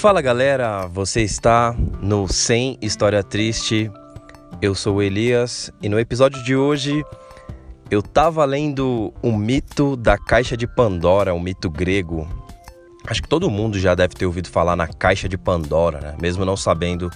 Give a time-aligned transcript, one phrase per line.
[0.00, 3.92] Fala galera, você está no Sem História Triste.
[4.62, 7.04] Eu sou o Elias e no episódio de hoje
[7.90, 12.26] eu tava lendo o mito da caixa de Pandora, um mito grego.
[13.06, 16.16] Acho que todo mundo já deve ter ouvido falar na caixa de Pandora, né?
[16.18, 17.10] mesmo não sabendo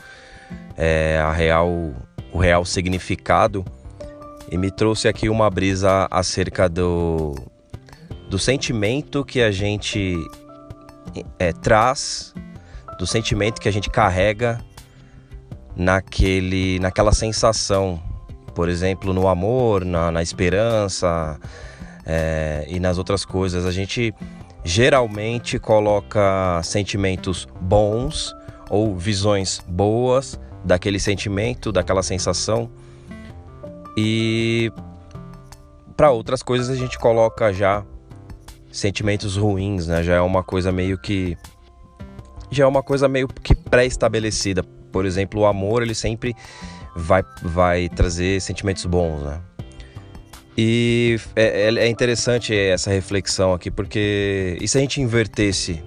[0.76, 1.70] é, a real,
[2.30, 3.64] o real significado.
[4.52, 7.34] E me trouxe aqui uma brisa acerca do,
[8.28, 10.18] do sentimento que a gente
[11.38, 12.34] é, traz
[12.98, 14.58] do sentimento que a gente carrega
[15.76, 18.00] naquele, naquela sensação,
[18.54, 21.38] por exemplo, no amor, na, na esperança
[22.06, 23.66] é, e nas outras coisas.
[23.66, 24.14] A gente
[24.64, 28.34] geralmente coloca sentimentos bons
[28.70, 32.70] ou visões boas daquele sentimento, daquela sensação
[33.96, 34.72] e
[35.96, 37.84] para outras coisas a gente coloca já
[38.72, 40.02] sentimentos ruins, né?
[40.02, 41.36] Já é uma coisa meio que
[42.54, 44.62] já é uma coisa meio que pré-estabelecida.
[44.92, 46.34] Por exemplo, o amor, ele sempre
[46.94, 49.40] vai, vai trazer sentimentos bons, né?
[50.56, 55.82] E é, é, é interessante essa reflexão aqui, porque e se a gente invertesse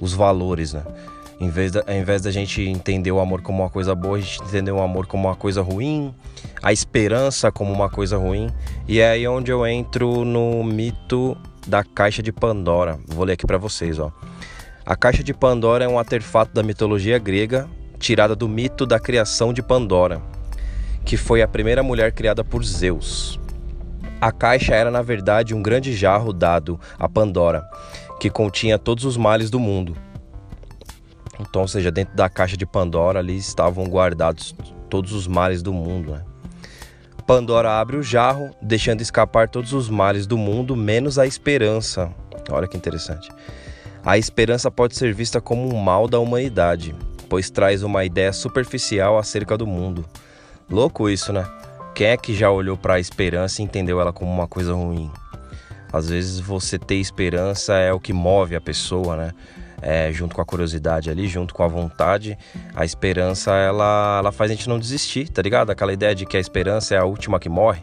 [0.00, 0.84] os valores, né?
[1.38, 4.20] Em vez, da, ao invés da gente entender o amor como uma coisa boa, a
[4.20, 6.14] gente entender o amor como uma coisa ruim,
[6.62, 8.48] a esperança como uma coisa ruim.
[8.88, 12.98] E é aí onde eu entro no mito da caixa de Pandora.
[13.06, 14.10] Vou ler aqui para vocês, ó.
[14.88, 19.52] A caixa de Pandora é um artefato da mitologia grega, tirada do mito da criação
[19.52, 20.22] de Pandora,
[21.04, 23.36] que foi a primeira mulher criada por Zeus.
[24.20, 27.64] A caixa era, na verdade, um grande jarro dado a Pandora,
[28.20, 29.96] que continha todos os males do mundo.
[31.40, 34.54] Então, ou seja, dentro da caixa de Pandora ali estavam guardados
[34.88, 36.12] todos os males do mundo.
[36.12, 36.24] Né?
[37.26, 42.08] Pandora abre o jarro, deixando escapar todos os males do mundo, menos a esperança.
[42.48, 43.28] Olha que interessante.
[44.06, 46.94] A esperança pode ser vista como um mal da humanidade,
[47.28, 50.04] pois traz uma ideia superficial acerca do mundo.
[50.70, 51.44] Louco isso, né?
[51.92, 55.10] Quem é que já olhou para a esperança e entendeu ela como uma coisa ruim?
[55.92, 59.32] Às vezes você ter esperança é o que move a pessoa, né?
[59.82, 62.38] É, junto com a curiosidade ali, junto com a vontade,
[62.76, 65.70] a esperança ela, ela faz a gente não desistir, tá ligado?
[65.70, 67.82] Aquela ideia de que a esperança é a última que morre.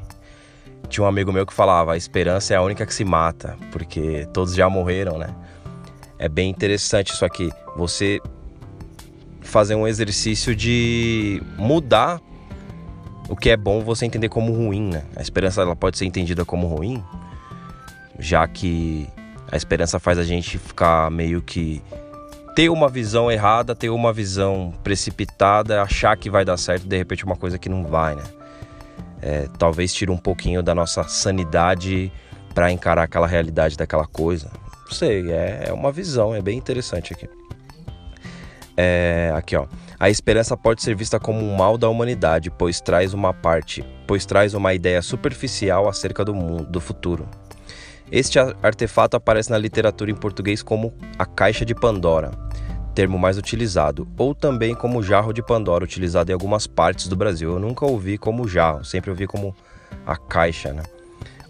[0.88, 4.26] Tinha um amigo meu que falava: a esperança é a única que se mata, porque
[4.32, 5.28] todos já morreram, né?
[6.24, 7.52] É bem interessante isso aqui.
[7.76, 8.22] Você
[9.42, 12.22] fazer um exercício de mudar
[13.28, 15.04] o que é bom você entender como ruim, né?
[15.18, 17.04] A esperança ela pode ser entendida como ruim,
[18.18, 19.06] já que
[19.52, 21.84] a esperança faz a gente ficar meio que
[22.56, 27.26] ter uma visão errada, ter uma visão precipitada, achar que vai dar certo, de repente
[27.26, 28.24] uma coisa que não vai, né?
[29.22, 32.10] É, talvez tire um pouquinho da nossa sanidade
[32.56, 34.63] para encarar aquela realidade daquela coisa
[34.94, 37.28] sei, é, é uma visão, é bem interessante aqui.
[38.78, 39.68] É, aqui ó.
[40.00, 44.26] A esperança pode ser vista como um mal da humanidade, pois traz uma parte, pois
[44.26, 47.28] traz uma ideia superficial acerca do mundo, do futuro.
[48.12, 52.32] Este artefato aparece na literatura em português como a caixa de Pandora,
[52.94, 57.54] termo mais utilizado, ou também como jarro de Pandora, utilizado em algumas partes do Brasil.
[57.54, 59.56] Eu nunca ouvi como jarro, sempre ouvi como
[60.06, 60.84] a caixa, né?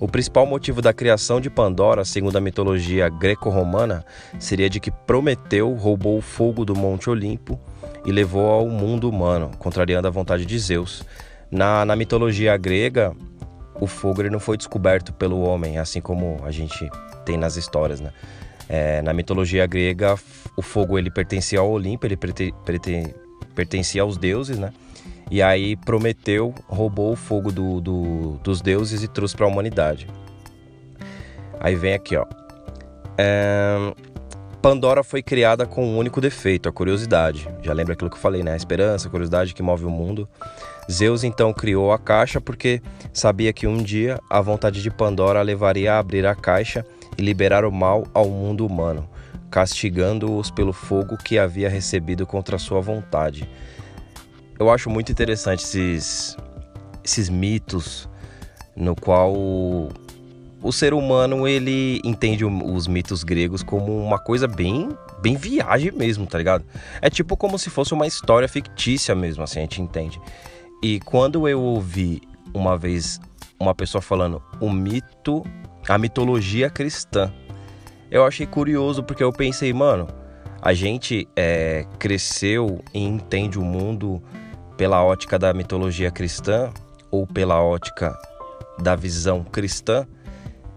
[0.03, 4.03] O principal motivo da criação de Pandora, segundo a mitologia greco-romana,
[4.37, 7.57] seria de que Prometeu roubou o fogo do Monte Olimpo
[8.05, 11.05] e levou ao mundo humano, contrariando a vontade de Zeus.
[11.49, 13.15] Na, na mitologia grega,
[13.79, 16.91] o fogo não foi descoberto pelo homem, assim como a gente
[17.25, 18.11] tem nas histórias, né?
[18.67, 20.15] É, na mitologia grega,
[20.57, 22.19] o fogo ele pertencia ao Olimpo, ele
[23.55, 24.73] pertencia aos deuses, né?
[25.31, 30.07] E aí Prometeu roubou o fogo do, do, dos deuses e trouxe para a humanidade.
[31.59, 32.25] Aí vem aqui, ó.
[33.17, 33.93] É...
[34.61, 37.49] Pandora foi criada com um único defeito, a curiosidade.
[37.61, 38.53] Já lembra aquilo que eu falei, né?
[38.53, 40.27] A esperança, a curiosidade que move o mundo.
[40.89, 42.81] Zeus então criou a caixa porque
[43.11, 46.85] sabia que um dia a vontade de Pandora levaria a abrir a caixa
[47.17, 49.07] e liberar o mal ao mundo humano,
[49.51, 53.49] castigando-os pelo fogo que havia recebido contra sua vontade
[54.63, 56.37] eu acho muito interessante esses,
[57.03, 58.07] esses mitos
[58.75, 64.89] no qual o, ser humano ele entende os mitos gregos como uma coisa bem
[65.21, 66.65] bem viagem mesmo, tá ligado?
[67.01, 70.19] É tipo como se fosse uma história fictícia mesmo, assim, a gente entende.
[70.81, 72.21] E quando eu ouvi
[72.53, 73.19] uma vez
[73.59, 75.43] uma pessoa falando o mito,
[75.87, 77.31] a mitologia cristã,
[78.09, 80.07] eu achei curioso porque eu pensei, mano,
[80.61, 84.21] a gente é, cresceu e entende o mundo
[84.77, 86.71] pela ótica da mitologia cristã
[87.11, 88.17] ou pela ótica
[88.79, 90.07] da visão cristã.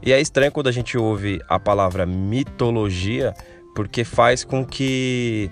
[0.03, 3.35] E é estranho quando a gente ouve a palavra mitologia,
[3.75, 5.51] porque faz com que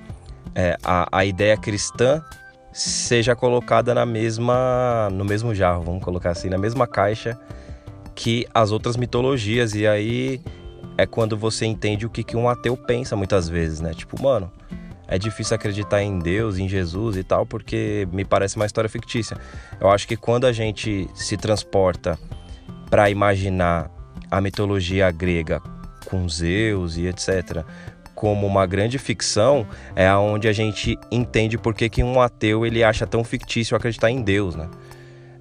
[0.54, 2.22] é, a, a ideia cristã
[2.72, 7.38] seja colocada na mesma no mesmo jarro, vamos colocar assim, na mesma caixa
[8.14, 10.40] que as outras mitologias e aí
[10.96, 13.92] é quando você entende o que, que um ateu pensa muitas vezes, né?
[13.92, 14.50] Tipo, mano,
[15.14, 19.36] é difícil acreditar em Deus, em Jesus e tal, porque me parece uma história fictícia.
[19.80, 22.18] Eu acho que quando a gente se transporta
[22.90, 23.90] para imaginar
[24.30, 25.60] a mitologia grega
[26.06, 27.64] com Zeus e etc,
[28.14, 32.82] como uma grande ficção, é aonde a gente entende por que, que um ateu ele
[32.82, 34.68] acha tão fictício acreditar em Deus, né?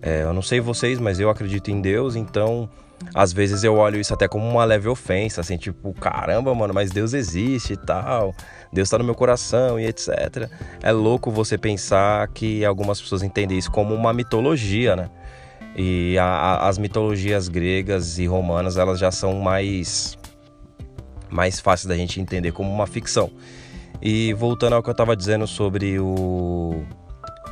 [0.01, 2.69] É, eu não sei vocês, mas eu acredito em Deus, então
[3.13, 6.91] às vezes eu olho isso até como uma leve ofensa, assim, tipo, caramba, mano, mas
[6.91, 8.33] Deus existe e tal,
[8.71, 10.49] Deus tá no meu coração e etc.
[10.81, 15.09] É louco você pensar que algumas pessoas entendem isso como uma mitologia, né?
[15.75, 20.17] E a, a, as mitologias gregas e romanas, elas já são mais
[21.29, 23.31] mais fáceis da gente entender como uma ficção.
[24.01, 26.83] E voltando ao que eu estava dizendo sobre o,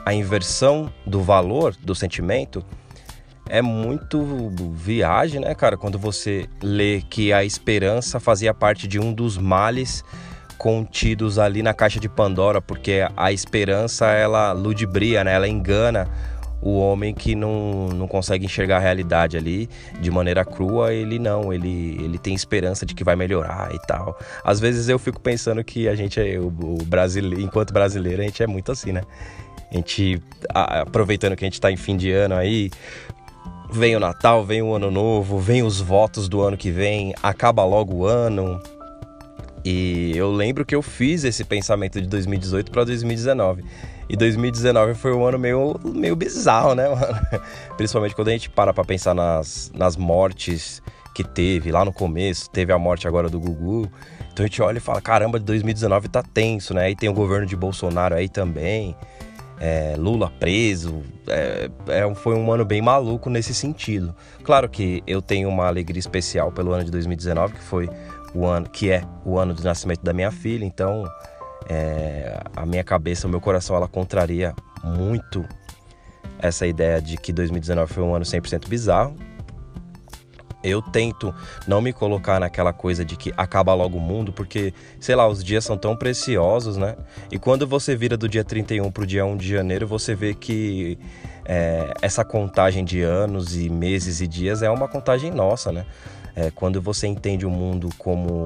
[0.06, 2.64] a inversão do valor do sentimento,
[3.52, 5.76] é muito viagem, né, cara?
[5.76, 10.06] Quando você lê que a esperança fazia parte de um dos males
[10.58, 15.34] contidos ali na caixa de Pandora, porque a esperança ela ludibria, né?
[15.34, 16.08] Ela engana
[16.62, 19.68] o homem que não, não consegue enxergar a realidade ali
[20.00, 24.18] de maneira crua, ele não, ele, ele tem esperança de que vai melhorar e tal.
[24.46, 28.26] Às vezes eu fico pensando que a gente é o, o brasileiro, enquanto brasileiro, a
[28.26, 29.02] gente é muito assim, né?
[29.70, 30.22] A gente,
[30.54, 32.70] aproveitando que a gente tá em fim de ano aí,
[33.72, 37.64] vem o Natal, vem o Ano Novo, vem os votos do ano que vem, acaba
[37.64, 38.62] logo o ano.
[39.64, 43.64] E eu lembro que eu fiz esse pensamento de 2018 para 2019.
[44.10, 47.20] E 2019 foi um ano meio, meio bizarro, né, mano?
[47.78, 50.82] Principalmente quando a gente para pra pensar nas, nas mortes
[51.14, 52.50] que teve lá no começo.
[52.50, 53.90] Teve a morte agora do Gugu.
[54.32, 56.86] Então a gente olha e fala: caramba, 2019 tá tenso, né?
[56.86, 58.96] Aí tem o governo de Bolsonaro aí também.
[59.64, 61.04] É, Lula preso.
[61.28, 64.16] É, é, foi um ano bem maluco nesse sentido.
[64.44, 67.88] Claro que eu tenho uma alegria especial pelo ano de 2019, que foi
[68.34, 70.66] o ano que é o ano do nascimento da minha filha.
[70.66, 71.06] Então
[71.70, 75.46] é, a minha cabeça, o meu coração, ela contraria muito
[76.40, 79.16] essa ideia de que 2019 foi um ano 100% bizarro.
[80.64, 81.34] Eu tento
[81.68, 85.44] não me colocar naquela coisa de que acaba logo o mundo, porque, sei lá, os
[85.44, 86.96] dias são tão preciosos, né?
[87.32, 90.34] E quando você vira do dia 31 para o dia 1 de janeiro, você vê
[90.34, 90.98] que
[91.46, 95.86] é, essa contagem de anos e meses e dias é uma contagem nossa, né?
[96.36, 98.46] É, quando você entende o mundo como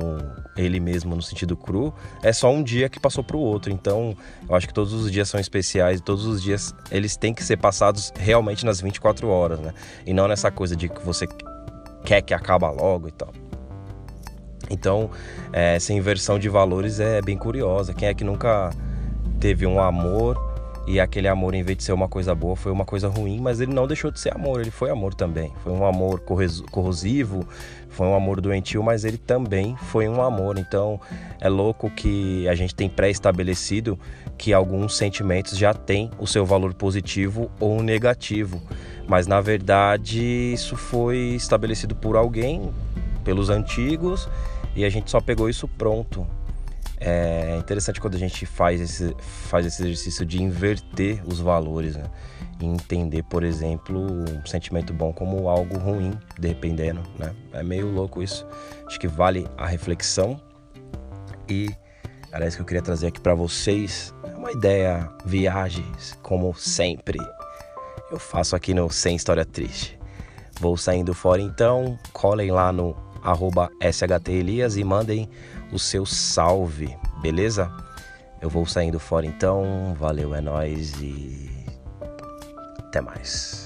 [0.57, 3.71] ele mesmo no sentido cru, é só um dia que passou para o outro.
[3.71, 4.15] Então,
[4.47, 7.57] eu acho que todos os dias são especiais, todos os dias eles têm que ser
[7.57, 9.73] passados realmente nas 24 horas, né?
[10.05, 11.27] E não nessa coisa de que você
[12.05, 13.33] quer que acaba logo e tal.
[14.69, 15.09] Então,
[15.51, 17.93] é, essa inversão de valores é bem curiosa.
[17.93, 18.69] Quem é que nunca
[19.39, 20.54] teve um amor
[20.87, 23.59] e aquele amor, em vez de ser uma coisa boa, foi uma coisa ruim, mas
[23.59, 25.51] ele não deixou de ser amor, ele foi amor também.
[25.63, 27.47] Foi um amor corrosivo,
[27.89, 30.59] foi um amor doentio, mas ele também foi um amor.
[30.59, 30.99] Então
[31.41, 33.97] é louco que a gente tem pré-estabelecido
[34.37, 38.61] que alguns sentimentos já têm o seu valor positivo ou negativo.
[39.07, 40.21] Mas na verdade
[40.53, 42.71] isso foi estabelecido por alguém,
[43.23, 44.29] pelos antigos,
[44.75, 46.27] e a gente só pegou isso pronto.
[46.99, 52.05] É interessante quando a gente faz esse, faz esse exercício de inverter os valores, né?
[52.59, 57.35] E entender, por exemplo, um sentimento bom como algo ruim, dependendo, né?
[57.51, 58.47] É meio louco isso.
[58.87, 60.39] Acho que vale a reflexão.
[61.49, 61.69] E
[62.31, 64.13] era isso que eu queria trazer aqui para vocês.
[64.23, 67.19] É uma ideia, viagens, como sempre.
[68.09, 69.99] Eu faço aqui no Sem História Triste.
[70.59, 75.29] Vou saindo fora então, colhem lá no arroba SHTElias e mandem
[75.71, 77.71] o seu salve, beleza?
[78.41, 81.49] Eu vou saindo fora então, valeu, é nóis e
[82.79, 83.64] até mais.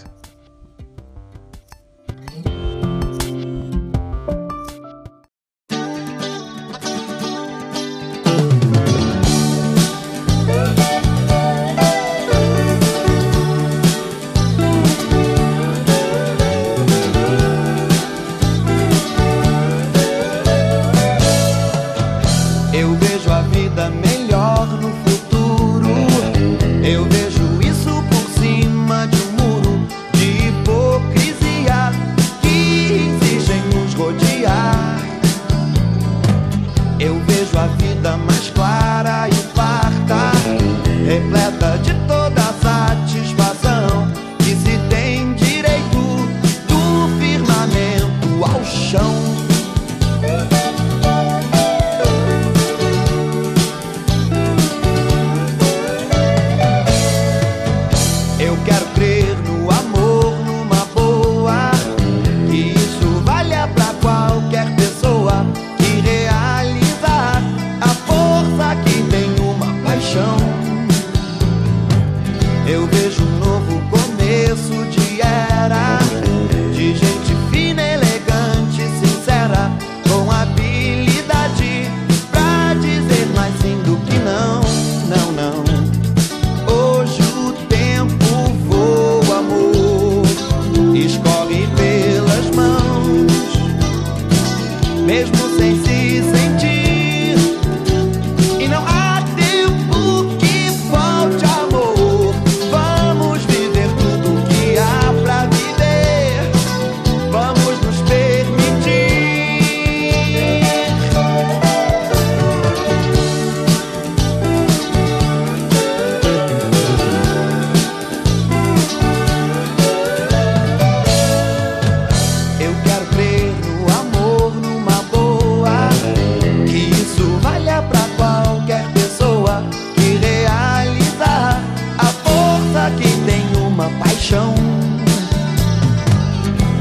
[37.00, 40.32] Eu vejo a vida mais clara e farta,
[41.06, 41.59] repleta.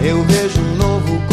[0.02, 1.27] eu vejo um novo